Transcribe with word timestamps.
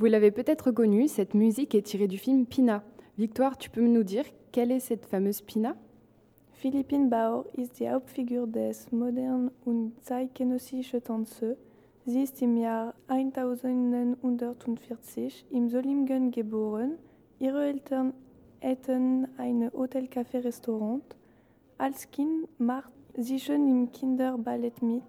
Vous 0.00 0.06
l'avez 0.06 0.30
peut-être 0.30 0.68
reconnu, 0.68 1.08
cette 1.08 1.34
musique 1.34 1.74
est 1.74 1.82
tirée 1.82 2.08
du 2.08 2.16
film 2.16 2.46
Pina. 2.46 2.82
Victoire, 3.18 3.58
tu 3.58 3.68
peux 3.68 3.86
nous 3.86 4.02
dire 4.02 4.24
quelle 4.50 4.72
est 4.72 4.80
cette 4.80 5.04
fameuse 5.04 5.42
Pina? 5.42 5.76
Philippine 6.54 7.10
Bauer 7.10 7.44
ist 7.58 7.80
die 7.80 7.90
Hauptfigur 7.90 8.46
des 8.46 8.90
modernen 8.92 9.50
und 9.66 9.92
zeitgenössischen 10.02 11.02
Tanze. 11.02 11.58
Sie 12.06 12.22
ist 12.22 12.40
im 12.40 12.56
Jahr 12.56 12.94
1940 13.08 15.44
im 15.50 15.68
Solingen 15.68 16.30
geboren. 16.30 16.92
Ihre 17.38 17.66
Eltern 17.66 18.14
hatten 18.62 19.28
ein 19.36 19.70
Hotel-Café-Restaurant. 19.72 21.02
Als 21.80 22.10
Kind 22.10 22.46
macht 22.58 22.92
sie 23.16 23.40
schon 23.40 23.66
im 23.66 23.90
Kinderballett 23.90 24.82
mit. 24.82 25.02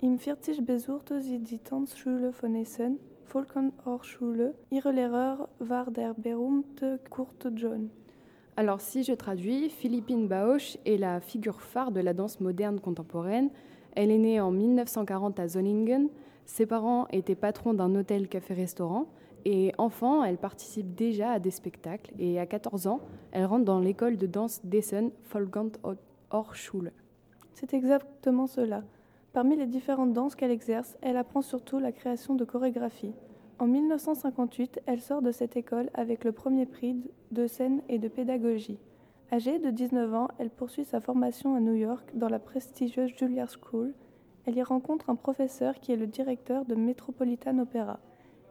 Im 0.00 0.20
40 0.20 0.64
besuchte 0.64 1.20
sie 1.20 1.40
die 1.40 1.58
Tanzschule 1.58 2.32
von 2.32 2.54
Essen, 2.54 3.00
Volkenhochschule. 3.24 4.54
Ihre 4.70 4.92
Lehrer 4.92 5.48
war 5.58 5.90
der 5.90 6.14
berühmte 6.14 7.00
Kurt 7.10 7.48
John. 7.56 7.90
Alors 8.54 8.80
si 8.80 9.02
je 9.02 9.16
traduis, 9.16 9.68
Philippine 9.68 10.28
Bausch 10.28 10.78
est 10.84 10.96
la 10.96 11.20
figure 11.20 11.60
phare 11.60 11.90
de 11.90 12.00
la 12.00 12.14
danse 12.14 12.38
moderne 12.38 12.78
contemporaine. 12.78 13.50
Elle 13.96 14.12
est 14.12 14.18
née 14.18 14.40
en 14.40 14.52
1940 14.52 15.40
à 15.40 15.48
Zollingen. 15.48 16.08
Ses 16.44 16.66
parents 16.66 17.08
étaient 17.10 17.34
patrons 17.34 17.74
d'un 17.74 17.92
hôtel 17.96 18.28
café-restaurant. 18.28 19.06
Et 19.48 19.72
enfant, 19.78 20.24
elle 20.24 20.38
participe 20.38 20.96
déjà 20.96 21.30
à 21.30 21.38
des 21.38 21.52
spectacles. 21.52 22.12
Et 22.18 22.40
à 22.40 22.46
14 22.46 22.88
ans, 22.88 22.98
elle 23.30 23.44
rentre 23.44 23.64
dans 23.64 23.78
l'école 23.78 24.16
de 24.16 24.26
danse 24.26 24.60
d'Essen, 24.64 25.12
Hochschule. 26.32 26.90
C'est 27.54 27.72
exactement 27.72 28.48
cela. 28.48 28.82
Parmi 29.32 29.54
les 29.54 29.68
différentes 29.68 30.12
danses 30.12 30.34
qu'elle 30.34 30.50
exerce, 30.50 30.98
elle 31.00 31.16
apprend 31.16 31.42
surtout 31.42 31.78
la 31.78 31.92
création 31.92 32.34
de 32.34 32.44
chorégraphies. 32.44 33.14
En 33.60 33.68
1958, 33.68 34.80
elle 34.84 35.00
sort 35.00 35.22
de 35.22 35.30
cette 35.30 35.56
école 35.56 35.90
avec 35.94 36.24
le 36.24 36.32
premier 36.32 36.66
prix 36.66 36.96
de 37.30 37.46
scène 37.46 37.82
et 37.88 38.00
de 38.00 38.08
pédagogie. 38.08 38.80
Âgée 39.30 39.60
de 39.60 39.70
19 39.70 40.12
ans, 40.12 40.28
elle 40.38 40.50
poursuit 40.50 40.84
sa 40.84 41.00
formation 41.00 41.54
à 41.54 41.60
New 41.60 41.74
York 41.74 42.10
dans 42.14 42.28
la 42.28 42.40
prestigieuse 42.40 43.12
Juilliard 43.16 43.50
School. 43.62 43.94
Elle 44.44 44.56
y 44.56 44.62
rencontre 44.64 45.08
un 45.08 45.14
professeur 45.14 45.78
qui 45.78 45.92
est 45.92 45.96
le 45.96 46.08
directeur 46.08 46.64
de 46.64 46.74
Metropolitan 46.74 47.60
Opera. 47.60 48.00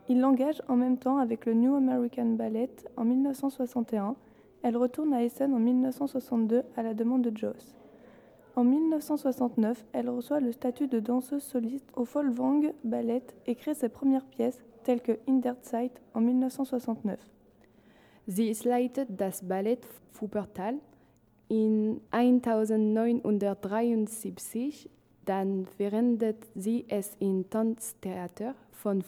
Il 0.07 0.19
l'engage 0.19 0.61
en 0.67 0.75
même 0.75 0.97
temps 0.97 1.17
avec 1.17 1.47
le 1.47 1.55
New 1.55 1.73
American 1.75 2.35
Ballet 2.35 2.69
en 2.95 3.05
1961. 3.05 4.15
Elle 4.61 4.77
retourne 4.77 5.13
à 5.13 5.23
Essen 5.23 5.51
en 5.53 5.59
1962 5.59 6.61
à 6.75 6.83
la 6.83 6.93
demande 6.93 7.23
de 7.23 7.35
Joss. 7.35 7.75
En 8.55 8.63
1969, 8.63 9.83
elle 9.93 10.09
reçoit 10.09 10.39
le 10.39 10.51
statut 10.51 10.87
de 10.87 10.99
danseuse 10.99 11.41
soliste 11.43 11.89
au 11.95 12.05
Folkwang 12.05 12.71
Ballet 12.83 13.23
et 13.47 13.55
crée 13.55 13.73
ses 13.73 13.89
premières 13.89 14.25
pièces 14.25 14.63
tels 14.83 15.01
que 15.01 15.17
In 15.27 15.39
der 15.39 15.59
Zeit 15.61 15.99
en 16.13 16.21
1969. 16.21 17.17
Sie 18.27 18.53
leitet 18.63 19.07
das 19.09 19.43
Ballett 19.43 19.83
Wuppertal 20.19 20.75
in 21.49 21.99
1973, 22.11 24.89
dann 25.25 25.65
verändert 25.77 26.47
sie 26.55 26.85
es 26.87 27.15
in 27.19 27.49
Tanztheater 27.49 28.55
von. 28.71 29.03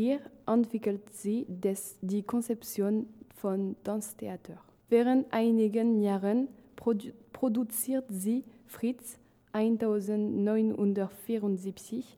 Hier 0.00 0.20
entwickelt 0.46 1.12
sie 1.12 1.44
des, 1.48 1.98
die 2.02 2.22
Konzeption 2.22 3.08
von 3.34 3.74
Tanztheater. 3.82 4.62
Während 4.88 5.26
einigen 5.32 6.00
Jahren 6.00 6.46
produ 6.76 7.08
produziert 7.32 8.04
sie 8.08 8.44
Fritz 8.66 9.18
1974 9.54 12.16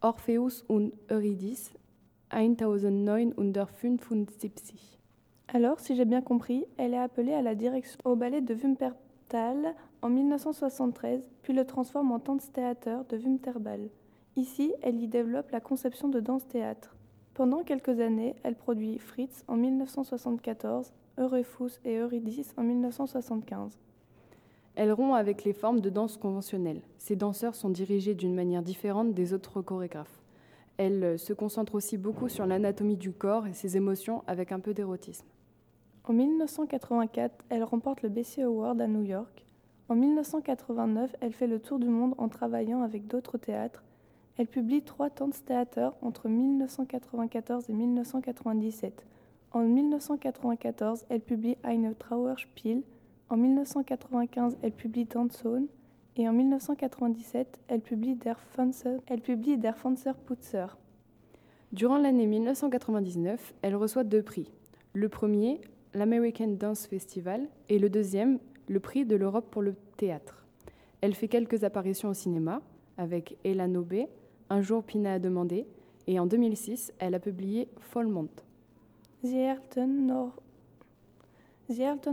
Orpheus 0.00 0.62
und 0.62 0.94
Eurydice 1.10 1.72
1975. 2.30 4.98
Alors, 5.48 5.78
si 5.78 5.96
j'ai 5.96 6.06
bien 6.06 6.22
compris, 6.22 6.64
elle 6.78 6.94
est 6.94 7.04
appelée 7.04 7.34
à 7.34 7.42
la 7.42 7.54
direction 7.54 8.00
au 8.06 8.16
ballet 8.16 8.40
de 8.40 8.54
Wimpertal 8.54 9.74
en 10.00 10.08
1973, 10.08 11.28
puis 11.42 11.52
le 11.52 11.66
transforme 11.66 12.12
en 12.12 12.18
Tanztheater 12.18 13.04
de 13.10 13.18
Wimterball. 13.18 13.90
Ici, 14.36 14.72
elle 14.80 15.02
y 15.02 15.06
développe 15.06 15.50
la 15.50 15.60
conception 15.60 16.08
de 16.08 16.20
danse-théâtre. 16.20 16.96
Pendant 17.40 17.62
quelques 17.62 18.00
années, 18.00 18.36
elle 18.42 18.54
produit 18.54 18.98
Fritz 18.98 19.44
en 19.48 19.56
1974, 19.56 20.92
Eurefus 21.16 21.80
et 21.86 21.96
Eurydice 21.96 22.52
en 22.58 22.62
1975. 22.62 23.78
Elle 24.74 24.92
rompt 24.92 25.14
avec 25.14 25.44
les 25.44 25.54
formes 25.54 25.80
de 25.80 25.88
danse 25.88 26.18
conventionnelles. 26.18 26.82
Ces 26.98 27.16
danseurs 27.16 27.54
sont 27.54 27.70
dirigés 27.70 28.14
d'une 28.14 28.34
manière 28.34 28.60
différente 28.60 29.14
des 29.14 29.32
autres 29.32 29.62
chorégraphes. 29.62 30.20
Elle 30.76 31.18
se 31.18 31.32
concentre 31.32 31.76
aussi 31.76 31.96
beaucoup 31.96 32.28
sur 32.28 32.44
l'anatomie 32.44 32.98
du 32.98 33.10
corps 33.10 33.46
et 33.46 33.54
ses 33.54 33.78
émotions 33.78 34.22
avec 34.26 34.52
un 34.52 34.60
peu 34.60 34.74
d'érotisme. 34.74 35.24
En 36.04 36.12
1984, 36.12 37.46
elle 37.48 37.64
remporte 37.64 38.02
le 38.02 38.10
Bessie 38.10 38.42
Award 38.42 38.78
à 38.82 38.86
New 38.86 39.04
York. 39.04 39.46
En 39.88 39.94
1989, 39.94 41.16
elle 41.22 41.32
fait 41.32 41.46
le 41.46 41.58
tour 41.58 41.78
du 41.78 41.88
monde 41.88 42.14
en 42.18 42.28
travaillant 42.28 42.82
avec 42.82 43.06
d'autres 43.06 43.38
théâtres. 43.38 43.82
Elle 44.40 44.46
publie 44.46 44.80
trois 44.80 45.10
Tanztheater 45.10 45.94
entre 46.00 46.30
1994 46.30 47.68
et 47.68 47.74
1997. 47.74 49.04
En 49.50 49.60
1994, 49.60 51.04
elle 51.10 51.20
publie 51.20 51.58
Eine 51.62 51.94
Trauerspiel, 51.94 52.82
en 53.28 53.36
1995, 53.36 54.56
elle 54.62 54.72
publie 54.72 55.06
Tanzone 55.06 55.66
et 56.16 56.26
en 56.26 56.32
1997, 56.32 57.60
elle 57.68 57.82
publie 57.82 58.14
Der 58.14 58.40
Fanzer, 58.40 59.02
elle 59.08 59.20
Putzer. 59.20 60.66
Durant 61.72 61.98
l'année 61.98 62.24
1999, 62.24 63.52
elle 63.60 63.76
reçoit 63.76 64.04
deux 64.04 64.22
prix. 64.22 64.50
Le 64.94 65.10
premier, 65.10 65.60
l'American 65.92 66.56
Dance 66.58 66.86
Festival, 66.86 67.46
et 67.68 67.78
le 67.78 67.90
deuxième, 67.90 68.38
le 68.68 68.80
prix 68.80 69.04
de 69.04 69.16
l'Europe 69.16 69.50
pour 69.50 69.60
le 69.60 69.74
théâtre. 69.98 70.46
Elle 71.02 71.14
fait 71.14 71.28
quelques 71.28 71.62
apparitions 71.62 72.08
au 72.08 72.14
cinéma 72.14 72.62
avec 72.96 73.36
Ella 73.44 73.68
Nobé, 73.68 74.08
Un 74.50 74.62
jour 74.62 74.82
Pina 74.82 75.14
a 75.14 75.18
demandé, 75.18 75.66
et 76.06 76.18
en 76.18 76.26
2006, 76.26 76.92
elle 76.98 77.14
a 77.14 77.20
publié 77.20 77.68
Folmont. 77.78 78.28
Sie 79.22 79.46
halten 79.46 80.06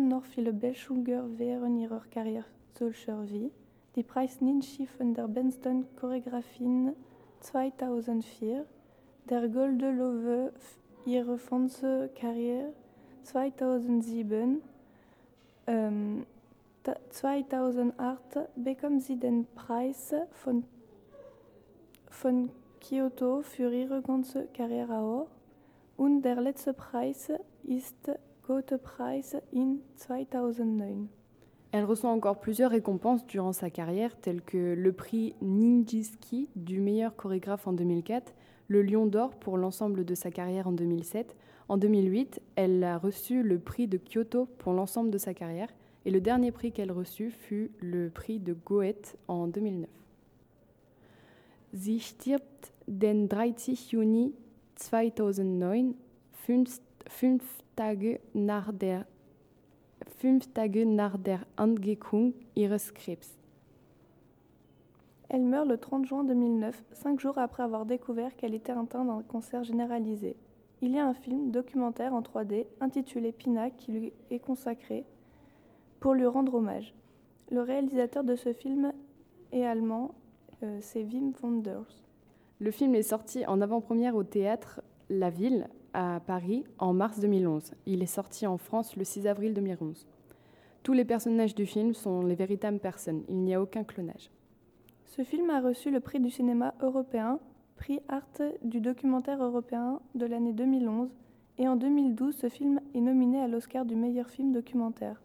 noch 0.08 0.24
viele 0.26 0.54
Belschulger 0.54 1.26
während 1.38 1.80
ihrer 1.80 2.04
Karriere 2.12 2.46
solcher 2.78 3.28
wie 3.30 3.52
die 3.96 4.04
Preis 4.04 4.42
Ninchi 4.42 4.86
von 4.86 5.14
der 5.14 5.28
besten 5.28 5.88
Choreografien 5.96 6.94
2004, 7.40 8.66
der 9.30 9.50
Golde 9.50 9.92
Löwe 9.92 10.54
ihre 11.06 11.38
ganze 11.50 12.10
Karriere 12.14 12.74
2007, 13.24 14.62
ähm, 15.66 16.26
2008 17.10 18.48
bekommen 18.56 19.00
sie 19.00 19.18
den 19.18 19.48
Preis 19.56 20.14
von, 20.32 20.64
von 22.18 22.50
Kyoto 22.80 23.42
für 23.44 23.72
ihre 23.72 24.02
ganze 24.02 24.48
Karriere 24.54 24.98
auch 24.98 25.28
und 25.98 26.24
der 26.24 26.42
letzte 26.42 26.74
Preis 26.74 27.32
ist 27.64 28.12
Goethe-Preis 28.48 29.36
in 29.52 29.82
2009. 29.98 31.10
Elle 31.72 31.86
reçoit 31.86 32.10
encore 32.10 32.40
plusieurs 32.40 32.72
récompenses 32.72 33.28
durant 33.28 33.54
sa 33.54 33.70
carrière, 33.70 34.16
telles 34.20 34.42
que 34.42 34.74
le 34.74 34.94
prix 34.94 35.36
Ninjiski 35.42 36.50
du 36.56 36.80
meilleur 36.80 37.16
chorégraphe 37.16 37.68
en 37.68 37.74
2004, 37.74 38.34
le 38.68 38.82
Lion 38.82 39.06
d'Or 39.06 39.36
pour 39.36 39.58
l'ensemble 39.58 40.04
de 40.04 40.16
sa 40.16 40.32
carrière 40.32 40.68
en 40.68 40.72
2007. 40.72 41.36
En 41.70 41.78
2008, 41.78 42.42
elle 42.56 42.84
a 42.84 42.98
reçu 42.98 43.44
le 43.44 43.60
prix 43.60 43.88
de 43.88 43.98
Kyoto 43.98 44.48
pour 44.58 44.74
l'ensemble 44.74 45.12
de 45.12 45.18
sa 45.18 45.34
carrière, 45.34 45.70
et 46.06 46.10
le 46.10 46.22
dernier 46.22 46.52
prix 46.52 46.72
qu'elle 46.72 46.92
reçut 46.92 47.30
fut 47.30 47.70
le 47.80 48.10
prix 48.10 48.40
de 48.40 48.54
Goethe 48.54 49.18
en 49.28 49.48
2009. 49.48 49.90
Sie 51.72 52.00
stirbt 52.00 52.72
den 52.86 53.28
30 53.28 53.92
Juni 53.92 54.34
2009, 54.76 55.96
fünf 56.32 56.80
Tage 57.76 58.20
nach 58.34 58.72
der, 58.72 59.06
fünf 60.18 60.52
Tage 60.54 60.86
nach 60.86 61.18
der 61.18 61.42
Entdeckung 61.58 62.34
ihres 62.56 62.94
Krebs. 62.94 63.38
Elle 65.30 65.44
meurt 65.44 65.68
le 65.68 65.78
30 65.78 66.08
juin 66.08 66.24
2009, 66.24 66.84
cinq 66.94 67.20
jours 67.20 67.38
après 67.38 67.64
avoir 67.64 67.86
découvert 67.86 68.36
qu'elle 68.38 68.54
était 68.54 68.72
atteinte 68.72 68.92
d'un 69.08 69.24
cancer 69.24 69.64
généralisé. 69.64 70.38
Il 70.82 70.92
y 70.92 71.00
a 71.00 71.06
un 71.06 71.14
film 71.14 71.52
documentaire 71.52 72.14
en 72.14 72.22
3D 72.22 72.66
intitulé 72.80 73.34
Pina 73.34 73.70
qui 73.70 73.92
lui 73.92 74.14
est 74.30 74.40
consacré 74.40 75.04
pour 76.00 76.14
lui 76.14 76.26
rendre 76.26 76.56
hommage. 76.56 76.94
Le 77.52 77.62
réalisateur 77.62 78.24
de 78.24 78.36
ce 78.36 78.54
film 78.54 78.94
est 79.52 79.66
allemand, 79.66 80.16
c'est 80.82 81.04
Wim 81.04 81.34
Wenders. 81.42 82.04
Le 82.60 82.72
film 82.72 82.96
est 82.96 83.04
sorti 83.04 83.46
en 83.46 83.62
avant-première 83.62 84.16
au 84.16 84.24
théâtre 84.24 84.82
La 85.10 85.30
Ville 85.30 85.68
à 85.94 86.20
Paris 86.26 86.64
en 86.80 86.94
mars 86.94 87.20
2011. 87.20 87.74
Il 87.86 88.02
est 88.02 88.08
sorti 88.08 88.48
en 88.48 88.58
France 88.58 88.96
le 88.96 89.04
6 89.04 89.28
avril 89.28 89.54
2011. 89.54 90.08
Tous 90.84 90.94
les 90.94 91.06
personnages 91.06 91.54
du 91.54 91.66
film 91.66 91.94
sont 91.94 92.22
les 92.22 92.36
véritables 92.36 92.80
personnes, 92.80 93.24
il 93.30 93.38
n'y 93.38 93.54
a 93.54 93.62
aucun 93.62 93.84
clonage. 93.84 94.32
Ce 95.06 95.24
film 95.24 95.50
a 95.50 95.62
reçu 95.62 95.92
le 95.92 96.00
prix 96.00 96.20
du 96.20 96.30
cinéma 96.30 96.74
européen, 96.82 97.40
prix 97.76 98.00
Art 98.08 98.24
du 98.64 98.82
documentaire 98.82 99.44
européen 99.44 100.00
de 100.16 100.26
l'année 100.26 100.54
2011, 100.54 101.10
et 101.60 101.68
en 101.68 101.76
2012, 101.76 102.36
ce 102.36 102.50
film 102.50 102.80
est 102.94 103.02
nominé 103.02 103.42
à 103.42 103.48
l'Oscar 103.48 103.86
du 103.86 103.96
meilleur 103.96 104.30
film 104.30 104.54
documentaire. 104.54 105.22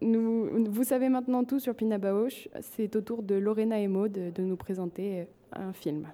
Vous 0.00 0.84
savez 0.84 1.08
maintenant 1.08 1.44
tout 1.44 1.58
sur 1.58 1.74
Pina 1.74 1.98
Bausch. 1.98 2.48
C'est 2.60 2.94
au 2.96 3.00
tour 3.00 3.22
de 3.22 3.34
Lorena 3.34 3.80
et 3.80 3.88
Maud 3.88 4.12
de 4.12 4.42
nous 4.42 4.56
présenter 4.56 5.26
un 5.52 5.72
film. 5.72 6.08